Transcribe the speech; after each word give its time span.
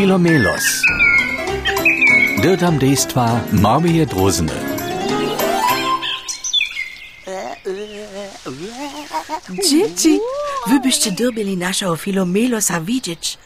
Filomelos. 0.00 0.64
Dirtam 2.42 2.78
dejstva 2.78 3.40
Marmije 3.52 4.06
Drozene. 4.06 4.56
Dzieci, 9.70 10.20
wy 10.66 10.80
byście 10.80 11.12
dobili 11.12 11.56
naszego 11.56 11.96
Filomelosa 11.96 12.80
widzieć. 12.80 13.38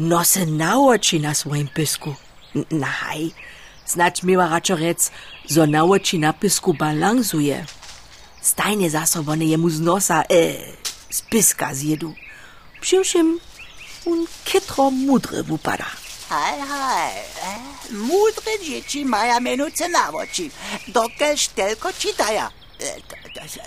Nosy 0.00 0.46
na 0.46 0.80
oczy 0.80 1.20
na 1.20 1.34
swoim 1.34 1.68
pysku. 1.68 2.14
N- 2.56 2.64
Naj, 2.70 3.30
znać 3.86 4.22
miła 4.22 4.48
raczej 4.48 4.76
rec, 4.76 5.10
zo 5.46 5.66
na 5.66 5.84
oczy 5.84 6.18
na 6.18 6.32
pysku 6.32 6.74
balansuje. 6.74 7.64
Stajnie 8.42 8.90
zaso 8.90 9.20
one 9.26 9.44
jemu 9.44 9.70
z 9.70 9.80
nosa, 9.80 10.22
e, 10.22 10.54
z 11.10 11.22
pyska 11.22 11.74
zjedu. 11.74 12.14
Przyłszym, 12.80 13.38
un 14.06 14.26
chetro 14.44 14.90
mudry 14.90 15.42
wupada. 15.42 15.86
Hai, 16.28 16.60
hai, 16.60 17.12
eh? 17.42 17.92
mudre 17.92 18.58
dzieci 18.64 19.04
mają 19.04 19.40
minutę 19.40 19.88
nawoci. 19.88 20.50
Dokąd 20.88 21.40
eh, 21.40 21.48
tylko 21.54 21.92
czytają. 21.92 22.46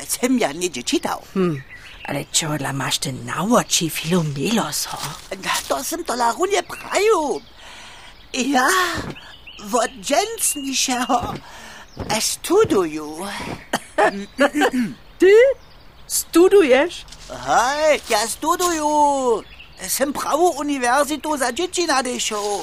Sem 0.08 0.40
ja 0.40 0.52
nie 0.52 0.70
czytał. 0.70 1.22
Hmm. 1.34 1.64
Ale 2.04 2.26
čo 2.32 2.58
dla 2.58 2.74
máš 2.74 3.00
ten 3.00 3.26
naoči 3.26 3.88
filomelos, 3.90 4.92
ho? 4.92 5.00
To 5.68 5.84
som 5.84 6.04
to 6.04 6.14
la 6.14 6.36
Ia, 8.34 8.68
văd 9.60 9.92
Ja, 9.92 9.92
od 9.92 9.92
dženstnišeho 10.02 11.34
studuju. 12.20 13.28
tu? 15.20 15.28
studuješ? 16.08 17.06
Hai, 17.30 18.00
ja 18.10 18.28
studuju. 18.28 19.44
sem 19.90 20.14
pravou 20.14 20.52
univerzitu 20.52 21.38
za 21.38 21.52
děti 21.52 21.88
nadešel. 21.88 22.62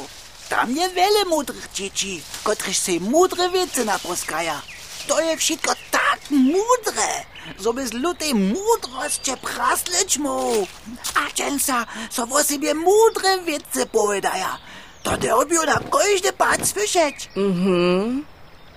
Tam 0.49 0.71
je 0.71 0.89
vele 0.89 1.25
moudrých 1.29 1.69
dětí, 1.75 2.25
kotřiž 2.43 2.79
se 2.79 2.93
moudré 2.99 3.49
věci 3.49 3.85
naposkaja. 3.85 4.63
To 5.07 5.21
je 5.21 5.37
všetko 5.37 5.75
tak 5.91 6.31
moudré, 6.31 7.25
že 7.63 7.69
bez 7.73 7.93
lutej 7.93 8.35
moudrosti 8.35 9.33
prasleč 9.37 10.17
mou. 10.17 10.67
A 11.15 11.31
čensa, 11.35 11.87
co 12.11 12.27
o 12.27 12.45
sebe 12.45 12.75
moudré 12.75 13.37
věci 13.45 13.87
povedaja. 13.91 14.59
To 15.03 15.17
deobio 15.17 15.65
na 15.65 15.75
každý 15.75 16.29
pát 16.37 16.67
slyšet. 16.67 17.15
Mhm. 17.37 18.25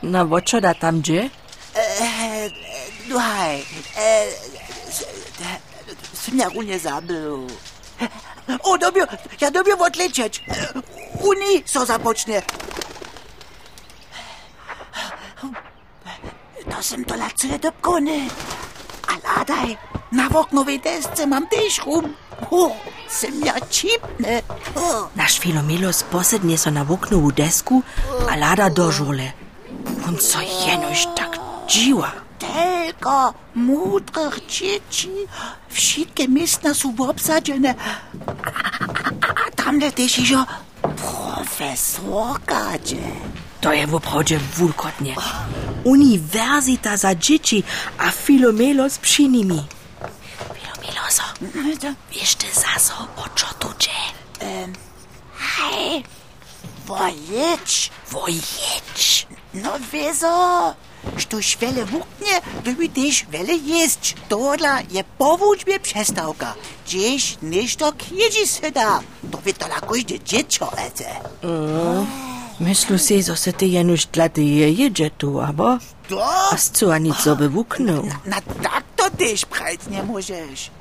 Na 0.02 0.24
vočo 0.24 0.60
da 0.60 0.74
tam 0.74 1.02
dže? 1.02 1.30
Eh, 1.76 1.82
eh, 2.02 2.46
eh, 2.46 2.52
duhaj, 3.08 3.64
jsem 6.14 6.38
nějak 6.38 6.56
uně 6.56 6.80
zabil. 6.80 7.48
O, 8.64 8.78
dobił, 8.78 9.06
ja 9.42 9.52
dobił 9.52 9.84
odlecieć. 9.84 10.44
Uni 11.22 11.64
so 11.66 11.86
zapocznie. 11.86 12.42
To 16.72 16.84
sem 16.84 17.06
to 17.06 17.16
lacyle 17.16 17.60
dobkony. 17.60 18.20
A 19.08 19.40
ladaj, 19.40 19.78
na 20.12 20.30
oknowej 20.30 20.80
desce 20.80 21.28
mam 21.28 21.48
też 21.48 21.80
rum. 21.86 22.14
O, 22.52 22.72
sem 23.10 23.46
ja 23.46 23.54
čipne. 23.70 24.42
Naš 25.16 25.40
Filomelos 25.40 26.04
posednie 26.04 26.58
so 26.58 26.72
na 26.72 26.86
woknovu 26.86 27.32
desku, 27.32 27.84
a 28.30 28.36
lada 28.36 28.70
do 28.70 28.92
żole. 28.92 29.32
On 30.08 30.18
co 30.18 30.40
jenoś 30.68 31.08
tak 31.16 31.40
dziła. 31.68 32.12
Tylko 32.40 33.34
mudrych 33.56 34.46
dzieci. 34.48 35.12
Wszystkie 35.70 36.28
miejsca 36.28 36.74
są 36.74 36.96
obsadzone. 36.98 37.76
A, 39.74 39.76
a, 39.76 39.80
a 39.80 39.80
tamle 39.80 39.92
też 39.92 40.18
jeszcze 40.18 40.46
profesorka, 40.98 42.78
gdzie? 42.84 42.98
To 43.62 43.74
je 43.74 43.88
woprawdzie 43.88 44.40
wulkotnie. 44.40 45.16
Uniwersita 45.84 46.98
za 46.98 47.16
dzieci, 47.16 47.64
a 47.98 48.12
Filomelos 48.12 48.98
przy 48.98 49.24
nimi. 49.30 49.64
Filomeloso, 50.54 51.24
wiesz 52.12 52.36
ty 52.36 52.48
zaso, 52.54 52.94
o 53.18 53.26
co 53.36 53.46
tu? 53.60 53.68
Hej, 55.38 56.04
wojedź. 56.86 57.92
Wojedź. 58.12 59.28
No 59.54 59.72
wieso, 59.92 60.76
što 61.18 61.42
švele 61.42 61.86
vuknie, 61.86 62.42
dobi 62.66 62.90
też 62.90 63.26
wele 63.26 63.54
jeść. 63.54 64.16
Tola 64.30 64.82
je 64.92 65.04
po 65.18 65.38
wuczbie 65.38 65.80
przestałka. 65.80 66.54
Gdzieś 66.86 67.38
nešto 67.42 67.94
kjeđi 67.94 68.48
se 68.48 68.72
da. 68.72 69.00
To 69.34 69.68
lako 69.68 69.96
idzie 69.96 70.20
dziecko 70.20 70.72
ece. 70.78 71.06
Myślu 72.60 72.98
si, 72.98 73.24
że 73.24 73.38
se 73.38 73.54
ty 73.54 73.66
jenoś 73.66 74.06
dla 74.06 74.30
ty 74.30 74.44
je 74.44 74.72
jedzie 74.72 75.12
tu, 75.12 75.42
abo? 75.42 75.78
To? 76.10 76.26
A 76.52 76.56
co 76.58 76.94
ani 76.94 77.14
co 77.24 77.36
by 77.36 77.50
wuknął? 77.50 78.04
Na 78.26 78.42
tak 78.42 78.84
to 78.96 79.10
też 79.10 79.46
prać 79.46 79.80
nie 79.92 80.04
możesz. 80.04 80.72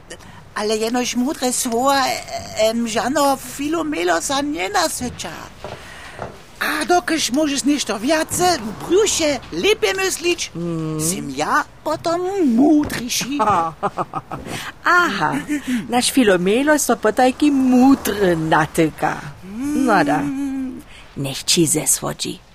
Ale 0.54 0.76
jenoś 0.76 1.16
mudre 1.16 1.52
słowa 1.52 2.04
em 2.58 2.88
żano 2.88 3.36
filomelosa 3.36 4.40
nie 4.40 4.68
nasycza. 4.68 5.30
A 5.61 5.61
dokądś 6.94 7.30
możesz 7.30 7.64
nieco 7.64 8.00
więcej 8.00 8.58
w 8.58 8.86
brusie 8.86 9.40
lepiej 9.52 9.94
myśleć, 9.94 10.50
mm. 10.56 11.00
sim 11.00 11.30
ja 11.36 11.64
potem 11.84 12.20
mądrzejszy. 12.56 13.24
Aha, 15.00 15.30
nasz 15.88 16.12
Filomelo 16.12 16.78
so 16.78 16.96
potajki 16.96 17.50
mądry 17.52 18.36
natyka. 18.36 19.20
Nada, 19.86 20.18
no, 20.18 20.22
mm. 20.22 20.80
niech 21.16 21.44
ci 21.44 21.66
zesłodzi. 21.66 22.51